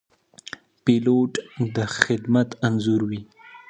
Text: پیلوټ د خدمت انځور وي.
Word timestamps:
پیلوټ 0.83 1.33
د 1.75 1.77
خدمت 1.97 2.49
انځور 2.65 3.01
وي. 3.09 3.21